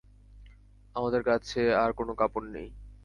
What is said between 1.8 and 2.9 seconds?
আর কোন কাপড় নেই।